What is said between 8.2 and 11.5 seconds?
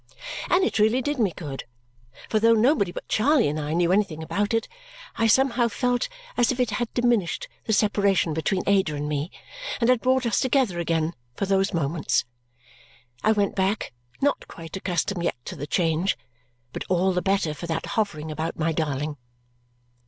between Ada and me and had brought us together again for